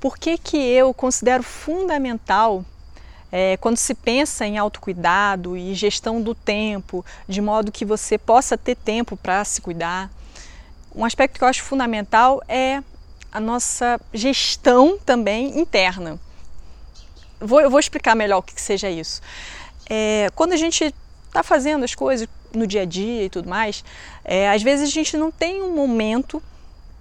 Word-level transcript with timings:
Por 0.00 0.16
que, 0.16 0.38
que 0.38 0.56
eu 0.56 0.94
considero 0.94 1.42
fundamental 1.42 2.64
é, 3.30 3.56
quando 3.58 3.76
se 3.76 3.94
pensa 3.94 4.46
em 4.46 4.58
autocuidado 4.58 5.56
e 5.56 5.74
gestão 5.74 6.20
do 6.20 6.34
tempo, 6.34 7.04
de 7.28 7.40
modo 7.40 7.70
que 7.70 7.84
você 7.84 8.18
possa 8.18 8.56
ter 8.56 8.76
tempo 8.76 9.16
para 9.16 9.44
se 9.44 9.60
cuidar, 9.60 10.10
um 10.94 11.04
aspecto 11.04 11.38
que 11.38 11.44
eu 11.44 11.48
acho 11.48 11.62
fundamental 11.62 12.42
é 12.48 12.82
a 13.30 13.38
nossa 13.38 14.00
gestão 14.12 14.98
também 14.98 15.60
interna. 15.60 16.18
Vou, 17.38 17.60
eu 17.60 17.70
vou 17.70 17.78
explicar 17.78 18.16
melhor 18.16 18.38
o 18.38 18.42
que, 18.42 18.54
que 18.54 18.60
seja 18.60 18.90
isso. 18.90 19.20
É, 19.88 20.28
quando 20.34 20.52
a 20.52 20.56
gente 20.56 20.92
está 21.26 21.42
fazendo 21.42 21.84
as 21.84 21.94
coisas 21.94 22.26
no 22.52 22.66
dia 22.66 22.82
a 22.82 22.84
dia 22.84 23.24
e 23.24 23.30
tudo 23.30 23.48
mais, 23.48 23.84
é, 24.24 24.50
às 24.50 24.62
vezes 24.62 24.88
a 24.88 24.92
gente 24.92 25.16
não 25.16 25.30
tem 25.30 25.62
um 25.62 25.74
momento 25.74 26.42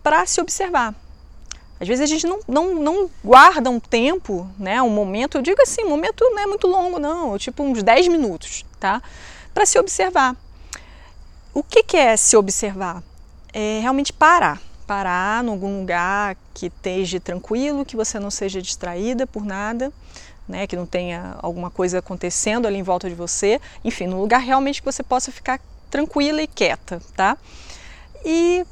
para 0.04 0.25
se 0.25 0.39
observar. 0.39 0.93
Às 1.80 1.88
vezes 1.88 2.04
a 2.04 2.05
gente 2.05 2.27
não, 2.27 2.39
não, 2.48 2.75
não 2.75 3.09
guarda 3.23 3.69
um 3.69 3.79
tempo, 3.79 4.50
né, 4.57 4.82
um 4.82 4.89
momento, 4.89 5.37
eu 5.37 5.42
digo 5.42 5.61
assim, 5.61 5.83
um 5.86 5.89
momento 5.89 6.24
não 6.25 6.39
é 6.39 6.46
muito 6.46 6.68
longo 6.68 7.00
não, 7.00 7.37
tipo 7.37 7.64
uns 7.64 7.82
10 7.82 8.10
minutos, 8.10 8.65
tá? 8.79 9.01
Para 9.54 9.65
se 9.65 9.79
observar. 9.79 10.36
O 11.54 11.64
que, 11.64 11.84
que 11.84 11.97
é 11.97 12.18
se 12.18 12.36
observar? 12.36 13.01
É 13.54 13.79
realmente 13.82 14.11
parar. 14.11 14.61
Parar 14.86 15.43
em 15.43 15.50
algum 15.50 15.79
lugar 15.79 16.36
que 16.54 16.65
esteja 16.65 17.20
tranquilo, 17.20 17.86
que 17.86 17.96
você 17.96 18.20
não 18.20 18.32
seja 18.32 18.61
distraída 18.61 19.25
por 19.25 19.46
nada, 19.46 19.92
né, 20.48 20.68
que 20.68 20.75
não 20.75 20.86
tenha 20.86 21.37
alguma 21.42 21.70
coisa 21.70 22.00
acontecendo 22.00 22.68
ali 22.68 22.78
em 22.78 22.84
volta 22.84 23.07
de 23.07 23.15
você. 23.15 23.61
Enfim, 23.86 24.07
num 24.07 24.20
lugar 24.20 24.39
realmente 24.39 24.82
que 24.82 24.86
você 24.86 25.04
possa 25.04 25.32
ficar 25.32 25.59
tranquila 25.89 26.42
e 26.42 26.48
quieta, 26.48 27.01
tá? 27.15 27.37
E 28.25 28.65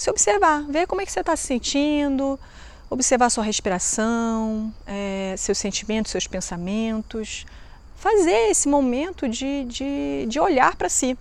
se 0.00 0.08
observar, 0.08 0.62
ver 0.62 0.86
como 0.86 1.02
é 1.02 1.04
que 1.04 1.12
você 1.12 1.20
está 1.20 1.36
se 1.36 1.46
sentindo, 1.46 2.40
observar 2.88 3.28
sua 3.28 3.44
respiração, 3.44 4.72
é, 4.86 5.34
seus 5.36 5.58
sentimentos, 5.58 6.10
seus 6.10 6.26
pensamentos, 6.26 7.44
fazer 7.96 8.48
esse 8.48 8.66
momento 8.66 9.28
de, 9.28 9.64
de, 9.66 10.24
de 10.26 10.40
olhar 10.40 10.74
para 10.74 10.88
si. 10.88 11.18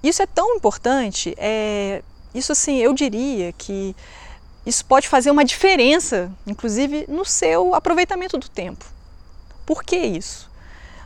Isso 0.00 0.22
é 0.22 0.26
tão 0.26 0.54
importante, 0.54 1.34
é, 1.36 2.04
isso 2.32 2.52
assim, 2.52 2.78
eu 2.78 2.94
diria 2.94 3.52
que 3.52 3.96
isso 4.64 4.84
pode 4.84 5.08
fazer 5.08 5.32
uma 5.32 5.44
diferença, 5.44 6.30
inclusive 6.46 7.04
no 7.08 7.24
seu 7.24 7.74
aproveitamento 7.74 8.38
do 8.38 8.48
tempo. 8.48 8.84
Por 9.66 9.82
que 9.82 9.96
isso? 9.96 10.48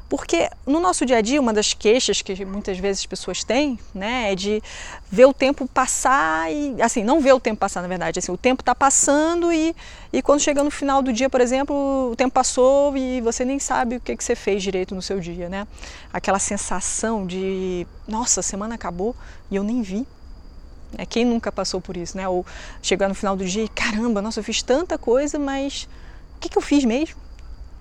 Porque 0.09 0.49
no 0.65 0.79
nosso 0.79 1.05
dia 1.05 1.17
a 1.17 1.21
dia, 1.21 1.41
uma 1.41 1.53
das 1.53 1.75
queixas 1.75 2.23
que 2.23 2.45
muitas 2.45 2.79
vezes 2.79 3.01
as 3.01 3.07
pessoas 3.07 3.43
têm, 3.43 3.79
né, 3.93 4.33
é 4.33 4.35
de 4.37 4.63
ver 5.11 5.25
o 5.25 5.35
tempo 5.35 5.67
passar 5.67 6.53
e, 6.53 6.81
assim, 6.81 7.03
não 7.03 7.21
ver 7.21 7.33
o 7.33 7.41
tempo 7.41 7.59
passar, 7.59 7.83
na 7.83 7.89
verdade, 7.89 8.21
assim, 8.21 8.31
o 8.31 8.37
tempo 8.37 8.63
está 8.63 8.73
passando 8.73 9.53
e, 9.53 9.75
e 10.13 10.23
quando 10.23 10.41
chega 10.41 10.63
no 10.63 10.71
final 10.71 11.03
do 11.03 11.13
dia, 11.13 11.29
por 11.29 11.41
exemplo, 11.41 12.11
o 12.13 12.17
tempo 12.17 12.33
passou 12.33 12.97
e 12.97 13.21
você 13.21 13.45
nem 13.45 13.59
sabe 13.59 13.97
o 13.97 14.01
que, 14.01 14.17
que 14.17 14.23
você 14.23 14.37
fez 14.37 14.63
direito 14.63 14.95
no 14.95 15.03
seu 15.03 15.19
dia, 15.19 15.49
né? 15.49 15.67
Aquela 16.13 16.39
sensação 16.39 17.27
de, 17.27 17.85
nossa, 18.07 18.41
a 18.41 18.43
semana 18.45 18.77
acabou 18.77 19.15
e 19.51 19.57
eu 19.57 19.65
nem 19.65 19.83
vi. 19.83 20.07
É, 20.97 21.05
quem 21.05 21.25
nunca 21.25 21.51
passou 21.51 21.81
por 21.81 21.97
isso, 21.97 22.17
né? 22.17 22.29
Ou 22.29 22.47
chegar 22.81 23.09
no 23.09 23.15
final 23.15 23.37
do 23.37 23.45
dia 23.45 23.65
e, 23.65 23.69
caramba, 23.69 24.23
nossa, 24.23 24.39
eu 24.39 24.45
fiz 24.45 24.63
tanta 24.63 24.97
coisa, 24.97 25.37
mas 25.37 25.89
o 26.37 26.39
que, 26.39 26.49
que 26.49 26.57
eu 26.57 26.63
fiz 26.63 26.85
mesmo? 26.85 27.26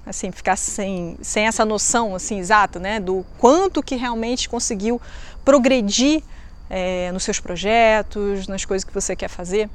Assim, 0.05 0.31
ficar 0.31 0.55
sem, 0.55 1.17
sem 1.21 1.47
essa 1.47 1.65
noção 1.65 2.15
assim 2.15 2.37
exata, 2.39 2.79
né, 2.79 2.99
do 2.99 3.25
quanto 3.37 3.81
que 3.81 3.95
realmente 3.95 4.47
conseguiu 4.47 5.01
progredir 5.43 6.21
é, 6.69 7.11
nos 7.11 7.23
seus 7.23 7.39
projetos, 7.39 8.47
nas 8.47 8.65
coisas 8.65 8.83
que 8.83 8.93
você 8.93 9.15
quer 9.15 9.29
fazer. 9.29 9.69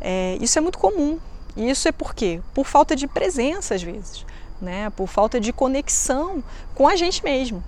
É, 0.00 0.38
isso 0.40 0.58
é 0.58 0.60
muito 0.60 0.78
comum. 0.78 1.18
E 1.56 1.68
isso 1.68 1.88
é 1.88 1.92
por 1.92 2.14
quê? 2.14 2.40
Por 2.54 2.64
falta 2.64 2.94
de 2.94 3.08
presença 3.08 3.74
às 3.74 3.82
vezes, 3.82 4.24
né, 4.60 4.90
por 4.90 5.08
falta 5.08 5.40
de 5.40 5.52
conexão 5.52 6.42
com 6.74 6.86
a 6.86 6.94
gente 6.94 7.22
mesmo. 7.24 7.62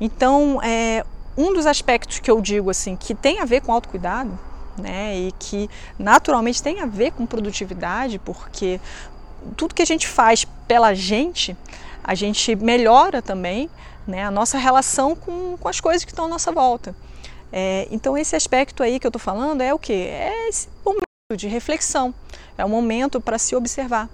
Então, 0.00 0.60
é, 0.62 1.04
um 1.36 1.52
dos 1.52 1.66
aspectos 1.66 2.18
que 2.18 2.30
eu 2.30 2.40
digo 2.40 2.70
assim 2.70 2.96
que 2.96 3.14
tem 3.14 3.40
a 3.40 3.44
ver 3.44 3.60
com 3.60 3.72
autocuidado, 3.72 4.38
né, 4.78 5.16
e 5.18 5.32
que 5.32 5.68
naturalmente 5.98 6.62
tem 6.62 6.80
a 6.80 6.86
ver 6.86 7.12
com 7.12 7.26
produtividade, 7.26 8.18
porque 8.18 8.80
tudo 9.56 9.74
que 9.74 9.82
a 9.82 9.86
gente 9.86 10.06
faz 10.06 10.44
pela 10.66 10.94
gente, 10.94 11.56
a 12.02 12.14
gente 12.14 12.54
melhora 12.56 13.20
também 13.20 13.68
né, 14.06 14.24
a 14.24 14.30
nossa 14.30 14.58
relação 14.58 15.14
com, 15.14 15.56
com 15.56 15.68
as 15.68 15.80
coisas 15.80 16.04
que 16.04 16.10
estão 16.10 16.24
à 16.24 16.28
nossa 16.28 16.52
volta. 16.52 16.94
É, 17.52 17.88
então 17.90 18.16
esse 18.16 18.36
aspecto 18.36 18.82
aí 18.82 19.00
que 19.00 19.06
eu 19.06 19.10
estou 19.10 19.20
falando 19.20 19.60
é 19.60 19.74
o 19.74 19.78
que? 19.78 19.92
É 19.92 20.48
esse 20.48 20.68
momento 20.84 21.04
de 21.36 21.48
reflexão, 21.48 22.14
é 22.56 22.64
um 22.64 22.68
momento 22.68 23.20
para 23.20 23.38
se 23.38 23.54
observar. 23.54 24.08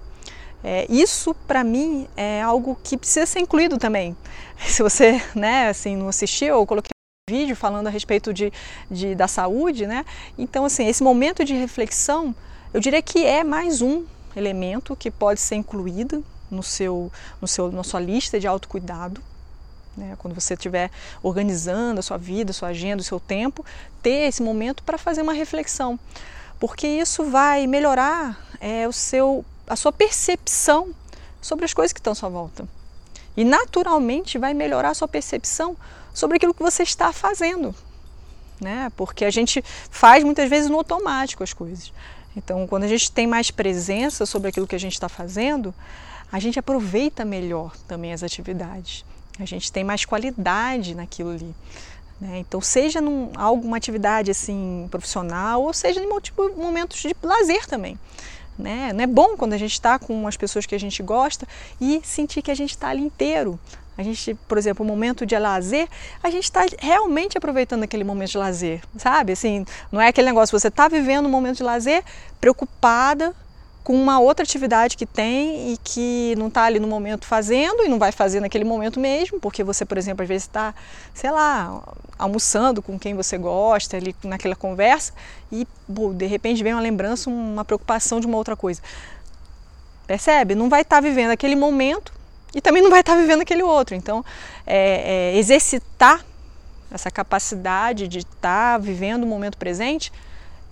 É, 0.64 0.86
isso 0.88 1.34
para 1.46 1.62
mim 1.62 2.08
é 2.16 2.42
algo 2.42 2.78
que 2.82 2.96
precisa 2.96 3.26
ser 3.26 3.40
incluído 3.40 3.78
também. 3.78 4.16
Se 4.58 4.82
você 4.82 5.22
né, 5.34 5.68
assim, 5.68 5.96
não 5.96 6.08
assistiu, 6.08 6.48
eu 6.48 6.66
coloquei 6.66 6.90
um 7.28 7.34
vídeo 7.34 7.54
falando 7.54 7.86
a 7.86 7.90
respeito 7.90 8.32
de, 8.32 8.52
de, 8.90 9.14
da 9.14 9.28
saúde, 9.28 9.86
né? 9.86 10.04
Então 10.38 10.64
assim, 10.64 10.86
esse 10.88 11.02
momento 11.02 11.44
de 11.44 11.54
reflexão, 11.54 12.34
eu 12.72 12.80
diria 12.80 13.02
que 13.02 13.24
é 13.24 13.44
mais 13.44 13.82
um 13.82 14.04
elemento 14.36 14.94
que 14.94 15.10
pode 15.10 15.40
ser 15.40 15.56
incluído 15.56 16.24
no 16.50 16.62
seu, 16.62 17.10
no 17.40 17.48
seu, 17.48 17.72
na 17.72 17.82
sua 17.82 18.00
lista 18.00 18.38
de 18.38 18.46
autocuidado. 18.46 19.20
Né? 19.96 20.14
Quando 20.18 20.34
você 20.34 20.54
estiver 20.54 20.90
organizando 21.22 22.00
a 22.00 22.02
sua 22.02 22.18
vida, 22.18 22.50
a 22.50 22.54
sua 22.54 22.68
agenda, 22.68 23.00
o 23.00 23.04
seu 23.04 23.18
tempo, 23.18 23.64
ter 24.02 24.28
esse 24.28 24.42
momento 24.42 24.82
para 24.82 24.98
fazer 24.98 25.22
uma 25.22 25.32
reflexão. 25.32 25.98
Porque 26.60 26.86
isso 26.86 27.24
vai 27.24 27.66
melhorar 27.66 28.38
é, 28.60 28.86
o 28.86 28.92
seu, 28.92 29.44
a 29.66 29.76
sua 29.76 29.92
percepção 29.92 30.90
sobre 31.40 31.64
as 31.64 31.74
coisas 31.74 31.92
que 31.92 32.00
estão 32.00 32.12
à 32.12 32.16
sua 32.16 32.28
volta. 32.28 32.68
E 33.36 33.44
naturalmente 33.44 34.38
vai 34.38 34.54
melhorar 34.54 34.90
a 34.90 34.94
sua 34.94 35.08
percepção 35.08 35.76
sobre 36.14 36.36
aquilo 36.36 36.54
que 36.54 36.62
você 36.62 36.82
está 36.82 37.12
fazendo. 37.12 37.74
Né? 38.60 38.90
Porque 38.96 39.24
a 39.24 39.30
gente 39.30 39.62
faz 39.90 40.24
muitas 40.24 40.48
vezes 40.48 40.70
no 40.70 40.78
automático 40.78 41.42
as 41.42 41.52
coisas. 41.52 41.92
Então, 42.36 42.66
quando 42.66 42.84
a 42.84 42.88
gente 42.88 43.10
tem 43.10 43.26
mais 43.26 43.50
presença 43.50 44.26
sobre 44.26 44.48
aquilo 44.48 44.66
que 44.66 44.76
a 44.76 44.80
gente 44.80 44.92
está 44.92 45.08
fazendo, 45.08 45.74
a 46.30 46.38
gente 46.38 46.58
aproveita 46.58 47.24
melhor 47.24 47.74
também 47.88 48.12
as 48.12 48.22
atividades. 48.22 49.04
A 49.38 49.44
gente 49.44 49.70
tem 49.70 49.84
mais 49.84 50.04
qualidade 50.04 50.94
naquilo 50.94 51.30
ali. 51.30 51.54
Né? 52.20 52.38
Então, 52.38 52.60
seja 52.60 53.00
num 53.00 53.30
alguma 53.36 53.76
atividade 53.76 54.30
assim 54.30 54.88
profissional, 54.90 55.62
ou 55.62 55.72
seja 55.72 56.00
em 56.02 56.20
tipo, 56.20 56.50
momentos 56.56 56.98
de 57.00 57.14
lazer 57.22 57.66
também. 57.66 57.98
Né? 58.58 58.92
Não 58.92 59.04
é 59.04 59.06
bom 59.06 59.36
quando 59.36 59.52
a 59.52 59.58
gente 59.58 59.72
está 59.72 59.98
com 59.98 60.26
as 60.26 60.36
pessoas 60.36 60.64
que 60.64 60.74
a 60.74 60.78
gente 60.78 61.02
gosta 61.02 61.46
e 61.80 62.00
sentir 62.02 62.40
que 62.40 62.50
a 62.50 62.54
gente 62.54 62.70
está 62.70 62.88
ali 62.88 63.02
inteiro. 63.02 63.58
A 63.98 64.02
gente, 64.02 64.34
por 64.46 64.58
exemplo, 64.58 64.84
o 64.84 64.88
momento 64.88 65.24
de 65.24 65.38
lazer, 65.38 65.88
a 66.22 66.30
gente 66.30 66.44
está 66.44 66.66
realmente 66.78 67.38
aproveitando 67.38 67.82
aquele 67.82 68.04
momento 68.04 68.32
de 68.32 68.38
lazer, 68.38 68.82
sabe? 68.98 69.32
Assim, 69.32 69.64
não 69.90 70.00
é 70.00 70.08
aquele 70.08 70.26
negócio, 70.26 70.58
você 70.58 70.68
está 70.68 70.86
vivendo 70.86 71.26
um 71.26 71.30
momento 71.30 71.56
de 71.56 71.62
lazer 71.62 72.04
preocupada 72.38 73.34
com 73.86 73.94
uma 73.94 74.18
outra 74.18 74.42
atividade 74.42 74.96
que 74.96 75.06
tem 75.06 75.72
e 75.72 75.76
que 75.76 76.34
não 76.36 76.48
está 76.48 76.64
ali 76.64 76.80
no 76.80 76.88
momento 76.88 77.24
fazendo 77.24 77.84
e 77.84 77.88
não 77.88 78.00
vai 78.00 78.10
fazer 78.10 78.40
naquele 78.40 78.64
momento 78.64 78.98
mesmo, 78.98 79.38
porque 79.38 79.62
você, 79.62 79.84
por 79.84 79.96
exemplo, 79.96 80.24
às 80.24 80.28
vezes 80.28 80.42
está, 80.42 80.74
sei 81.14 81.30
lá, 81.30 81.80
almoçando 82.18 82.82
com 82.82 82.98
quem 82.98 83.14
você 83.14 83.38
gosta, 83.38 83.96
ali 83.96 84.12
naquela 84.24 84.56
conversa 84.56 85.12
e 85.52 85.64
de 86.14 86.26
repente 86.26 86.64
vem 86.64 86.72
uma 86.72 86.82
lembrança, 86.82 87.30
uma 87.30 87.64
preocupação 87.64 88.18
de 88.18 88.26
uma 88.26 88.36
outra 88.36 88.56
coisa. 88.56 88.82
Percebe? 90.04 90.56
Não 90.56 90.68
vai 90.68 90.80
estar 90.82 90.96
tá 90.96 91.00
vivendo 91.00 91.30
aquele 91.30 91.54
momento 91.54 92.12
e 92.52 92.60
também 92.60 92.82
não 92.82 92.90
vai 92.90 93.00
estar 93.02 93.14
vivendo 93.14 93.42
aquele 93.42 93.62
outro. 93.62 93.94
Então, 93.94 94.24
é, 94.66 95.30
é, 95.32 95.38
exercitar 95.38 96.26
essa 96.90 97.08
capacidade 97.08 98.08
de 98.08 98.18
estar 98.18 98.80
vivendo 98.80 99.22
o 99.22 99.28
momento 99.28 99.56
presente 99.56 100.12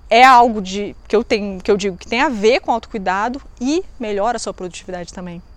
é 0.09 0.25
algo 0.25 0.60
de, 0.60 0.94
que, 1.09 1.15
eu 1.15 1.25
tenho, 1.25 1.60
que 1.60 1.70
eu 1.70 1.76
digo 1.76 1.97
que 1.97 2.06
tem 2.06 2.20
a 2.20 2.28
ver 2.28 2.60
com 2.60 2.70
autocuidado 2.70 3.41
e 3.60 3.84
melhora 3.99 4.37
a 4.37 4.40
sua 4.40 4.55
produtividade 4.55 5.12
também. 5.12 5.43